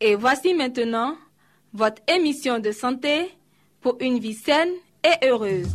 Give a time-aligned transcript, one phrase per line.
[0.00, 1.16] Et voici maintenant
[1.74, 3.30] votre émission de santé
[3.80, 4.70] pour une vie saine
[5.04, 5.66] et heureuse.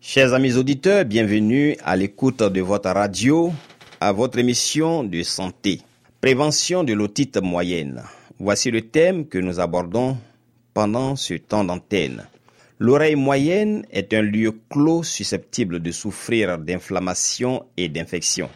[0.00, 3.52] Chers amis auditeurs, bienvenue à l'écoute de votre radio,
[4.00, 5.82] à votre émission de santé.
[6.22, 8.02] Prévention de l'otite moyenne.
[8.38, 10.16] Voici le thème que nous abordons
[10.72, 12.26] pendant ce temps d'antenne.
[12.82, 18.48] L'oreille moyenne est un lieu clos susceptible de souffrir d'inflammation et d'infection.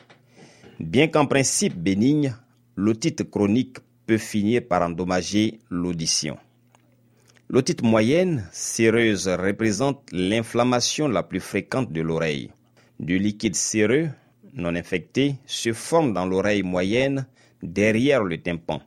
[0.80, 2.34] Bien qu'en principe bénigne,
[2.75, 6.39] l'otite chronique peut finir par endommager l'audition.
[7.50, 12.50] L'otite moyenne séreuse représente l'inflammation la plus fréquente de l'oreille.
[12.98, 14.08] Du liquide séreux
[14.55, 17.27] non infecté se forme dans l'oreille moyenne
[17.62, 18.80] derrière le tympan.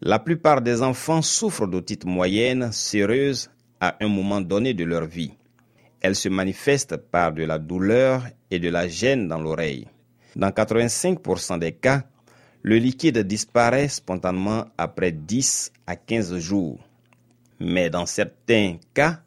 [0.00, 3.50] La plupart des enfants souffrent d'otite moyenne séreuse
[3.80, 5.32] à un moment donné de leur vie.
[6.00, 9.88] Elle se manifeste par de la douleur et de la gêne dans l'oreille.
[10.36, 12.04] Dans 85% des cas,
[12.62, 16.78] le liquide disparaît spontanément après 10 à 15 jours
[17.60, 19.20] mais dans certains cas,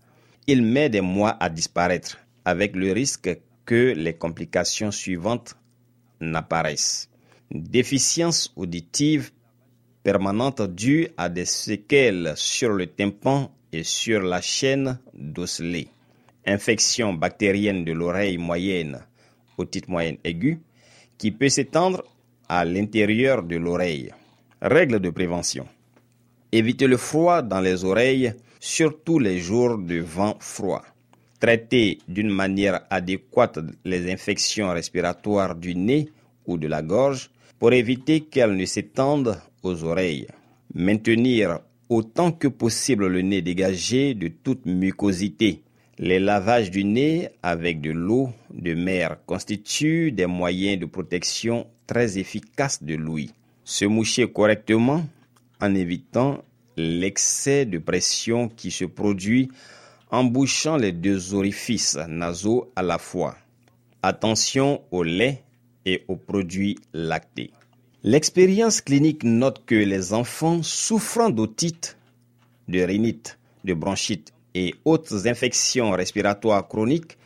[0.46, 5.56] il met des mois à disparaître, avec le risque que les complications suivantes
[6.22, 7.10] n'apparaissent.
[7.52, 9.32] Déficience auditive
[10.04, 15.88] permanente due à des séquelles sur le tympan et sur la chaîne d'osselet.
[16.46, 19.00] Infection bactérienne de l'oreille moyenne,
[19.58, 20.60] otite moyenne aiguë,
[21.18, 22.04] qui peut s'étendre
[22.48, 24.12] à l'intérieur de l'oreille.
[24.62, 25.68] Règles de prévention.
[26.52, 30.84] Évitez le froid dans les oreilles, surtout les jours de vent froid.
[31.40, 36.10] Traitez d'une manière adéquate les infections respiratoires du nez
[36.48, 37.30] ou de la gorge
[37.60, 40.28] pour éviter qu'elles ne s'étendent aux oreilles.
[40.74, 41.60] Maintenir
[41.90, 45.64] autant que possible le nez dégagé de toute mucosité.
[46.00, 52.20] Les lavages du nez avec de l'eau de mer constituent des moyens de protection très
[52.20, 53.32] efficaces de l'ouïe.
[53.64, 55.06] Se moucher correctement
[55.60, 56.44] en évitant
[56.76, 59.50] l'excès de pression qui se produit
[60.12, 63.36] en bouchant les deux orifices nasaux à la fois.
[64.04, 65.44] Attention au lait
[65.86, 67.52] et aux produits lactés.
[68.08, 71.98] L'expérience clinique note que les enfants souffrant d'otite,
[72.70, 77.18] de rhinite, de bronchite et autres infections respiratoires chroniques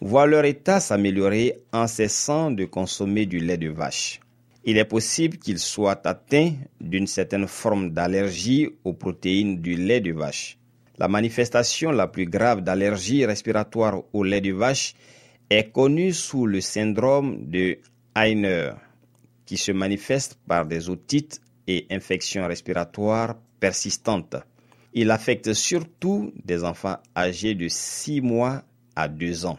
[0.00, 4.20] voient leur état s'améliorer en cessant de consommer du lait de vache
[4.64, 10.12] il est possible qu'ils soient atteints d'une certaine forme d'allergie aux protéines du lait de
[10.12, 10.58] vache.
[10.98, 14.94] La manifestation la plus grave d'allergie respiratoire au lait de vache
[15.50, 17.78] est connue sous le syndrome de
[18.16, 18.72] Heiner,
[19.56, 24.36] se manifeste par des otites et infections respiratoires persistantes.
[24.92, 28.62] Il affecte surtout des enfants âgés de 6 mois
[28.94, 29.58] à 2 ans.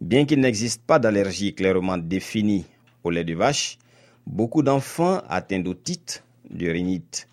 [0.00, 2.66] Bien qu'il n'existe pas d'allergie clairement définie
[3.02, 3.78] au lait de vache,
[4.28, 7.26] Beaucoup d'enfants atteints d'otite, de rhinite,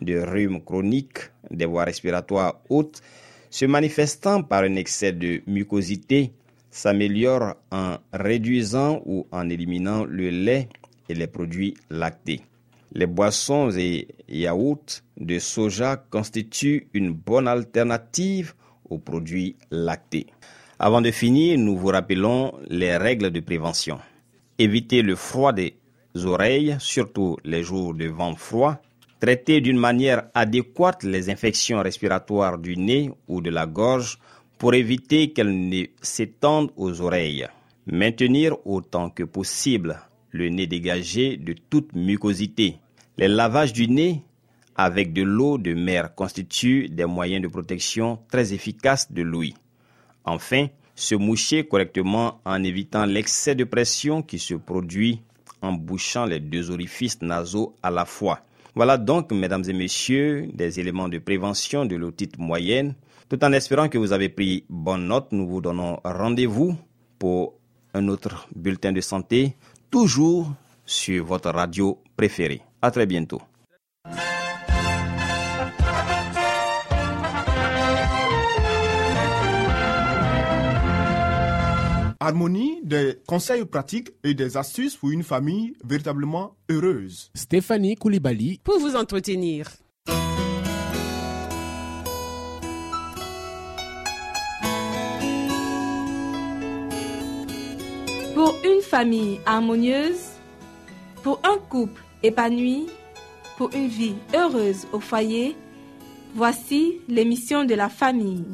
[0.00, 1.18] de rhume chronique,
[1.50, 3.02] des voies respiratoires hautes,
[3.50, 6.32] se manifestant par un excès de mucosité,
[6.70, 10.70] s'améliorent en réduisant ou en éliminant le lait
[11.08, 12.42] et les produits lactés.
[12.92, 18.54] Les boissons et yaourts de soja constituent une bonne alternative
[18.88, 20.26] aux produits lactés.
[20.78, 23.98] Avant de finir, nous vous rappelons les règles de prévention.
[24.58, 25.74] Évitez le froid des
[26.24, 28.80] oreilles, surtout les jours de vent froid.
[29.20, 34.18] Traiter d'une manière adéquate les infections respiratoires du nez ou de la gorge
[34.56, 37.46] pour éviter qu'elles ne s'étendent aux oreilles.
[37.86, 42.76] Maintenir autant que possible le nez dégagé de toute mucosité.
[43.16, 44.22] Les lavages du nez
[44.76, 49.54] avec de l'eau de mer constituent des moyens de protection très efficaces de l'ouïe.
[50.24, 55.22] Enfin, se moucher correctement en évitant l'excès de pression qui se produit
[55.62, 58.40] en bouchant les deux orifices nasaux à la fois.
[58.74, 62.94] Voilà donc, mesdames et messieurs, des éléments de prévention de l'otite moyenne.
[63.28, 66.76] Tout en espérant que vous avez pris bonne note, nous vous donnons rendez-vous
[67.18, 67.54] pour
[67.94, 69.56] un autre bulletin de santé,
[69.90, 70.52] toujours
[70.84, 72.62] sur votre radio préférée.
[72.80, 73.42] À très bientôt.
[82.20, 87.30] Harmonie, des conseils pratiques et des astuces pour une famille véritablement heureuse.
[87.34, 88.60] Stéphanie Koulibaly.
[88.64, 89.68] Pour vous entretenir.
[98.38, 100.30] Pour une famille harmonieuse,
[101.24, 102.86] pour un couple épanoui,
[103.56, 105.56] pour une vie heureuse au foyer,
[106.36, 108.44] voici l'émission de la famille.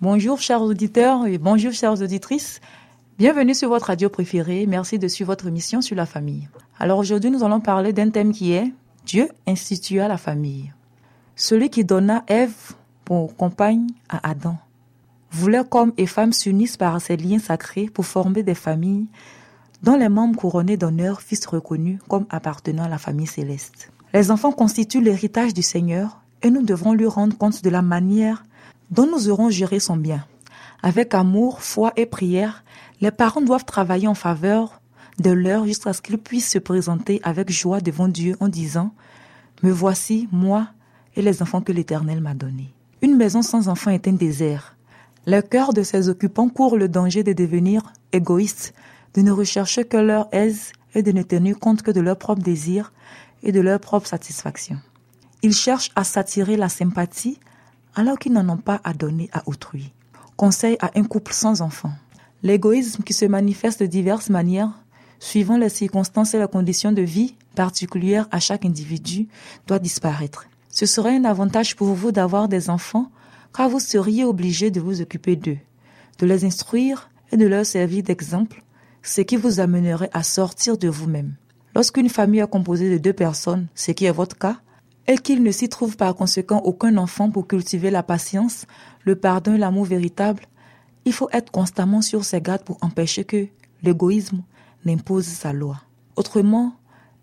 [0.00, 2.60] Bonjour chers auditeurs et bonjour chères auditrices.
[3.18, 4.66] Bienvenue sur votre radio préférée.
[4.66, 6.48] Merci de suivre votre émission sur la famille.
[6.80, 8.72] Alors aujourd'hui, nous allons parler d'un thème qui est
[9.06, 10.72] Dieu institua la famille.
[11.36, 12.72] Celui qui donna Ève
[13.04, 14.58] pour compagne à Adam
[15.30, 19.06] voulait qu'hommes et femmes s'unissent par ces liens sacrés pour former des familles
[19.84, 23.92] dont les membres couronnés d'honneur fussent reconnus comme appartenant à la famille céleste.
[24.12, 28.42] Les enfants constituent l'héritage du Seigneur et nous devrons lui rendre compte de la manière
[28.90, 30.26] dont nous aurons géré son bien.
[30.82, 32.64] Avec amour, foi et prière,
[33.00, 34.80] les parents doivent travailler en faveur
[35.18, 38.94] de leur jusqu'à ce qu'ils puissent se présenter avec joie devant Dieu en disant
[39.62, 40.68] Me voici, moi
[41.16, 42.72] et les enfants que l'Éternel m'a donnés.
[43.02, 44.76] Une maison sans enfants est un désert.
[45.26, 47.82] Le cœur de ses occupants court le danger de devenir
[48.12, 48.74] égoïstes,
[49.14, 52.42] de ne rechercher que leur aise et de ne tenir compte que de leurs propres
[52.42, 52.92] désirs
[53.42, 54.78] et de leur propre satisfaction.
[55.42, 57.38] Ils cherchent à s'attirer la sympathie
[57.94, 59.92] alors qu'ils n'en ont pas à donner à autrui.
[60.36, 61.94] Conseil à un couple sans enfants.
[62.42, 64.72] L'égoïsme qui se manifeste de diverses manières,
[65.18, 69.28] suivant les circonstances et les conditions de vie particulières à chaque individu,
[69.66, 70.46] doit disparaître.
[70.68, 73.10] Ce serait un avantage pour vous d'avoir des enfants,
[73.54, 75.58] car vous seriez obligé de vous occuper d'eux,
[76.18, 78.62] de les instruire et de leur servir d'exemple,
[79.02, 81.34] ce qui vous amènerait à sortir de vous-même.
[81.74, 84.58] Lorsqu'une famille est composée de deux personnes, ce qui est votre cas,
[85.08, 88.66] et qu'il ne s'y trouve par conséquent aucun enfant pour cultiver la patience,
[89.04, 90.42] le pardon et l'amour véritable,
[91.04, 93.46] il faut être constamment sur ses gardes pour empêcher que
[93.82, 94.42] l'égoïsme
[94.86, 95.80] n'impose sa loi.
[96.16, 96.72] Autrement,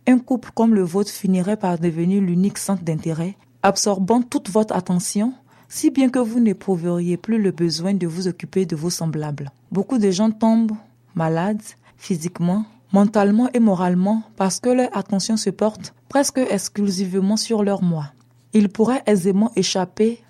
[0.05, 5.33] un couple comme le vôtre finirait par devenir l'unique centre d'intérêt, absorbant toute votre attention,
[5.69, 9.51] si bien que vous n'éprouveriez plus le besoin de vous occuper de vos semblables.
[9.71, 10.77] Beaucoup de gens tombent
[11.15, 11.61] malades,
[11.97, 18.11] physiquement, mentalement et moralement, parce que leur attention se porte presque exclusivement sur leur moi.
[18.53, 20.21] Ils pourraient aisément échapper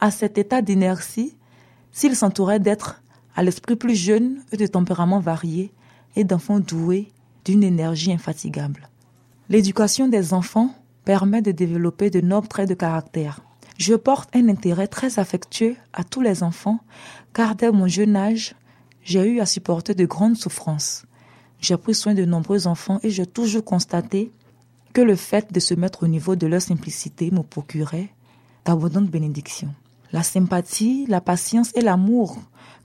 [0.00, 1.36] à cet état d'inertie
[1.92, 3.00] s'ils s'entouraient d'êtres
[3.36, 5.72] à l'esprit plus jeune et de tempérament varié
[6.16, 7.12] et d'enfants doués
[7.44, 8.88] d'une énergie infatigable.
[9.48, 10.74] L'éducation des enfants
[11.04, 13.40] permet de développer de nobles traits de caractère.
[13.76, 16.80] Je porte un intérêt très affectueux à tous les enfants
[17.32, 18.54] car dès mon jeune âge,
[19.02, 21.04] j'ai eu à supporter de grandes souffrances.
[21.60, 24.32] J'ai pris soin de nombreux enfants et j'ai toujours constaté
[24.92, 28.08] que le fait de se mettre au niveau de leur simplicité me procurait
[28.64, 29.74] d'abondantes bénédictions.
[30.14, 32.38] La sympathie, la patience et l'amour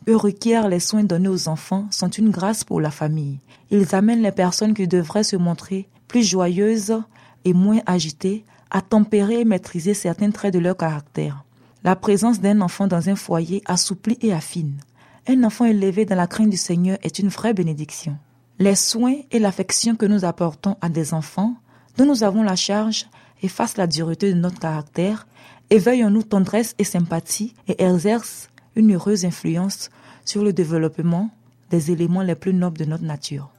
[0.07, 3.37] que requièrent les soins donnés aux enfants sont une grâce pour la famille.
[3.69, 6.99] Ils amènent les personnes qui devraient se montrer plus joyeuses
[7.45, 11.43] et moins agitées à tempérer et maîtriser certains traits de leur caractère.
[11.83, 14.79] La présence d'un enfant dans un foyer assouplit et affine.
[15.27, 18.17] Un enfant élevé dans la crainte du Seigneur est une vraie bénédiction.
[18.57, 21.53] Les soins et l'affection que nous apportons à des enfants
[21.95, 23.05] dont nous avons la charge
[23.43, 25.27] effacent la dureté de notre caractère,
[25.69, 29.89] éveillent en nous tendresse et sympathie et exercent une heureuse influence
[30.25, 31.29] sur le développement
[31.69, 33.49] des éléments les plus nobles de notre nature.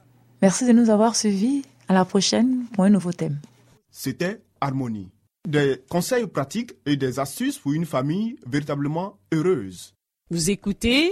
[0.41, 1.63] Merci de nous avoir suivis.
[1.87, 3.37] À la prochaine pour un nouveau thème.
[3.89, 5.09] C'était Harmonie.
[5.45, 9.93] Des conseils pratiques et des astuces pour une famille véritablement heureuse.
[10.29, 11.11] Vous écoutez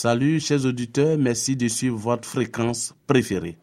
[0.00, 3.58] Salut chers auditeurs, merci de suivre votre fréquence préférée.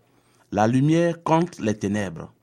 [0.52, 2.34] La lumière contre les ténèbres.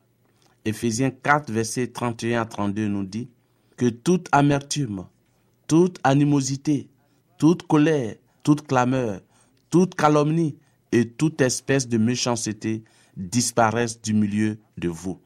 [0.64, 3.28] Éphésiens 4, versets 31 à 32 nous dit
[3.76, 5.04] que toute amertume,
[5.66, 6.88] toute animosité,
[7.36, 9.20] toute colère, toute clameur,
[9.68, 10.56] toute calomnie
[10.90, 12.84] et toute espèce de méchanceté
[13.18, 15.20] disparaissent du milieu de vous.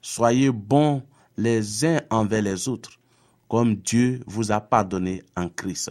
[0.00, 1.02] Soyez bons
[1.36, 3.00] les uns envers les autres,
[3.48, 5.90] comme Dieu vous a pardonné en Christ.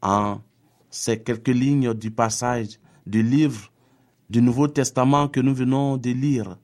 [0.00, 0.38] En
[0.94, 3.72] ces quelques lignes du passage du livre
[4.30, 6.56] du Nouveau Testament que nous venons de lire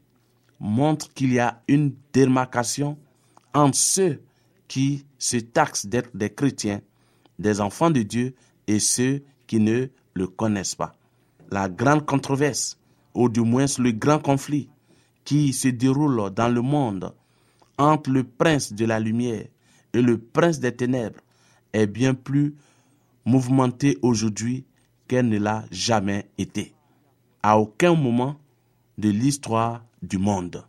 [0.60, 2.96] montrent qu'il y a une démarcation
[3.52, 4.22] entre ceux
[4.68, 6.80] qui se taxent d'être des chrétiens,
[7.40, 8.34] des enfants de Dieu,
[8.68, 10.94] et ceux qui ne le connaissent pas.
[11.50, 12.78] La grande controverse,
[13.14, 14.68] ou du moins le grand conflit
[15.24, 17.12] qui se déroule dans le monde
[17.78, 19.46] entre le prince de la lumière
[19.92, 21.20] et le prince des ténèbres
[21.72, 22.54] est bien plus
[23.30, 24.64] mouvementée aujourd'hui
[25.06, 26.74] qu'elle ne l'a jamais été.
[27.42, 28.36] À aucun moment
[28.98, 30.64] de l'histoire du monde.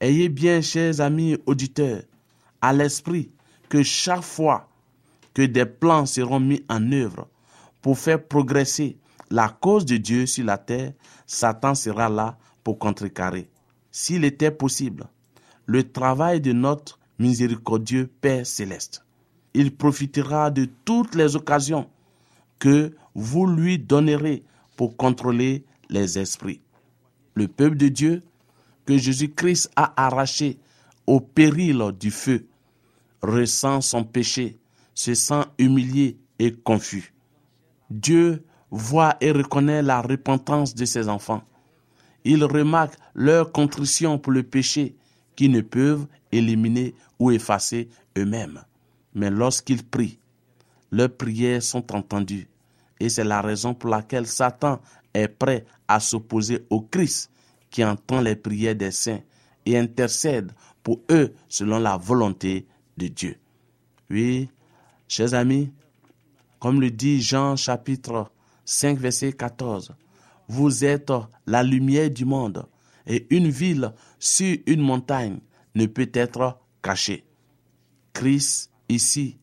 [0.00, 2.02] Ayez bien, chers amis auditeurs,
[2.60, 3.30] à l'esprit
[3.68, 4.68] que chaque fois
[5.32, 7.28] que des plans seront mis en œuvre
[7.82, 8.98] pour faire progresser
[9.30, 10.92] la cause de Dieu sur la terre,
[11.26, 13.48] Satan sera là pour contrecarrer.
[13.92, 15.06] S'il était possible,
[15.66, 19.05] le travail de notre miséricordieux Père céleste
[19.56, 21.88] il profitera de toutes les occasions
[22.58, 24.42] que vous lui donnerez
[24.76, 26.60] pour contrôler les esprits.
[27.34, 28.22] Le peuple de Dieu
[28.84, 30.58] que Jésus-Christ a arraché
[31.06, 32.46] au péril du feu
[33.22, 34.58] ressent son péché,
[34.94, 37.14] se sent humilié et confus.
[37.88, 41.42] Dieu voit et reconnaît la repentance de ses enfants.
[42.24, 44.96] Il remarque leur contrition pour le péché
[45.34, 48.65] qu'ils ne peuvent éliminer ou effacer eux-mêmes.
[49.16, 50.18] Mais lorsqu'ils prient,
[50.92, 52.48] leurs prières sont entendues.
[53.00, 54.78] Et c'est la raison pour laquelle Satan
[55.14, 57.30] est prêt à s'opposer au Christ
[57.70, 59.20] qui entend les prières des saints
[59.64, 62.66] et intercède pour eux selon la volonté
[62.98, 63.36] de Dieu.
[64.10, 64.50] Oui,
[65.08, 65.72] chers amis,
[66.60, 68.30] comme le dit Jean chapitre
[68.66, 69.94] 5 verset 14,
[70.48, 71.12] vous êtes
[71.46, 72.66] la lumière du monde
[73.06, 75.38] et une ville sur une montagne
[75.74, 77.24] ne peut être cachée.
[78.12, 79.38] Christ ici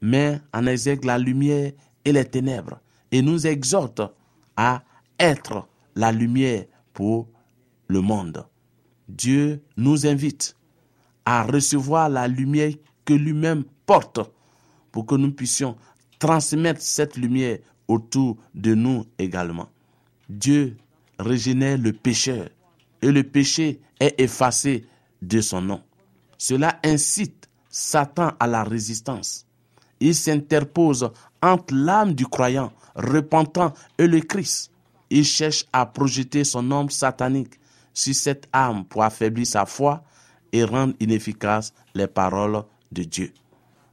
[0.00, 1.72] met en exergue la lumière
[2.04, 2.80] et les ténèbres
[3.12, 4.00] et nous exhorte
[4.56, 4.82] à
[5.18, 7.28] être la lumière pour
[7.88, 8.46] le monde.
[9.08, 10.56] Dieu nous invite
[11.24, 12.72] à recevoir la lumière
[13.04, 14.20] que lui-même porte
[14.92, 15.76] pour que nous puissions
[16.18, 19.68] transmettre cette lumière autour de nous également.
[20.28, 20.76] Dieu
[21.18, 22.48] régénère le pécheur
[23.02, 24.86] et le péché est effacé
[25.22, 25.82] de son nom.
[26.38, 29.46] Cela incite Satan à la résistance.
[30.00, 31.10] Il s'interpose
[31.40, 34.72] entre l'âme du croyant repentant et le Christ.
[35.08, 37.60] Il cherche à projeter son ombre satanique
[37.94, 40.02] sur cette âme pour affaiblir sa foi
[40.52, 43.32] et rendre inefficaces les paroles de Dieu.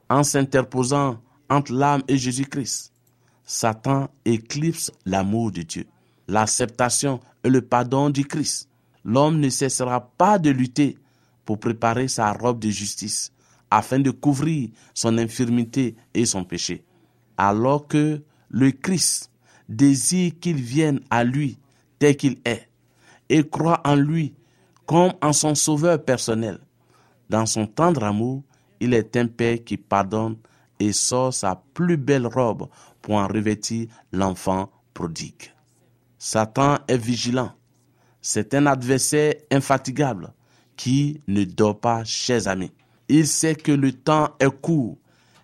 [0.10, 1.20] En s'interposant
[1.50, 2.92] entre l'âme et Jésus-Christ,
[3.44, 5.86] Satan éclipse l'amour de Dieu,
[6.28, 8.70] l'acceptation et le pardon du Christ.
[9.06, 10.98] L'homme ne cessera pas de lutter
[11.46, 13.32] pour préparer sa robe de justice
[13.70, 16.84] afin de couvrir son infirmité et son péché.
[17.38, 19.32] Alors que le Christ
[19.70, 21.58] désire qu'il vienne à lui
[22.00, 22.70] tel qu'il est
[23.30, 24.34] et croit en lui
[24.86, 26.60] comme en son sauveur personnel.
[27.30, 28.44] Dans son tendre amour,
[28.80, 30.38] il est un Père qui pardonne
[30.80, 32.70] et sort sa plus belle robe
[33.02, 35.54] pour en revêtir l'enfant prodigue.
[36.18, 37.52] Satan est vigilant.
[38.22, 40.34] C'est un adversaire infatigable
[40.76, 42.72] qui ne dort pas, chers amis.
[43.10, 44.98] Il sait que le temps est court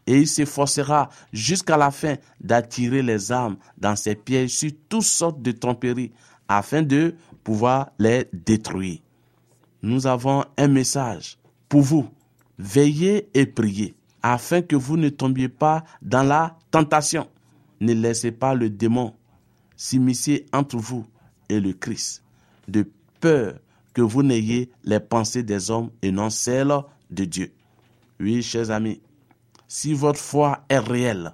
[0.06, 5.42] et il s'efforcera jusqu'à la fin d'attirer les âmes dans ses pièges sur toutes sortes
[5.42, 6.12] de tromperies
[6.48, 9.00] afin de pouvoir les détruire.
[9.82, 11.38] Nous avons un message
[11.70, 12.10] pour vous.
[12.58, 17.28] Veillez et priez afin que vous ne tombiez pas dans la tentation.
[17.82, 19.14] Ne laissez pas le démon
[19.76, 21.06] s'immiscer entre vous
[21.50, 22.24] et le Christ,
[22.68, 22.90] de
[23.20, 23.60] peur
[23.94, 26.72] que vous n'ayez les pensées des hommes et non celles
[27.10, 27.54] de Dieu.
[28.20, 29.02] Oui, chers amis,
[29.68, 31.34] si votre foi est réelle,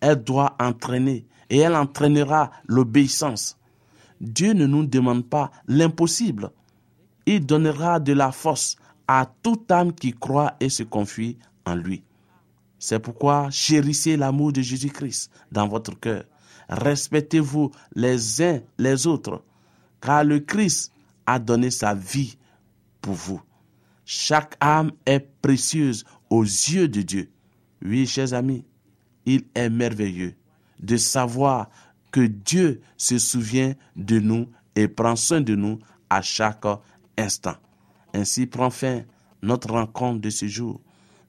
[0.00, 3.58] elle doit entraîner et elle entraînera l'obéissance.
[4.20, 6.50] Dieu ne nous demande pas l'impossible.
[7.26, 8.76] Il donnera de la force
[9.08, 12.02] à toute âme qui croit et se confie en lui.
[12.78, 16.24] C'est pourquoi chérissez l'amour de Jésus-Christ dans votre cœur.
[16.68, 19.42] Respectez-vous les uns les autres,
[20.00, 20.92] car le Christ
[21.26, 22.38] a donné sa vie
[23.00, 23.42] pour vous.
[24.12, 27.30] Chaque âme est précieuse aux yeux de Dieu.
[27.80, 28.64] Oui, chers amis,
[29.24, 30.34] il est merveilleux
[30.80, 31.70] de savoir
[32.10, 35.78] que Dieu se souvient de nous et prend soin de nous
[36.10, 36.64] à chaque
[37.16, 37.54] instant.
[38.12, 39.02] Ainsi prend fin
[39.42, 40.80] notre rencontre de ce jour.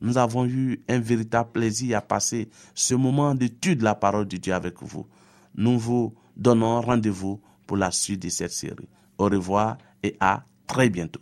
[0.02, 4.38] Nous avons eu un véritable plaisir à passer ce moment d'étude de la parole de
[4.38, 5.06] Dieu avec vous.
[5.54, 8.90] Nous vous donnons rendez-vous pour la suite de cette série.
[9.20, 11.22] Au revoir et à très bientôt.